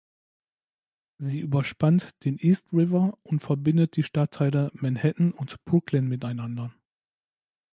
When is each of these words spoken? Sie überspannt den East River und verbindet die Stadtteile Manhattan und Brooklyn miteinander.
Sie 1.19 1.41
überspannt 1.41 2.23
den 2.25 2.39
East 2.39 2.73
River 2.73 3.19
und 3.21 3.41
verbindet 3.41 3.95
die 3.97 4.01
Stadtteile 4.01 4.71
Manhattan 4.73 5.31
und 5.31 5.63
Brooklyn 5.63 6.07
miteinander. 6.07 6.73